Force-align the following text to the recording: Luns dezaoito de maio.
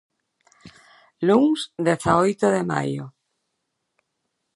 Luns 1.27 1.59
dezaoito 1.87 2.47
de 2.55 2.63
maio. 2.71 3.05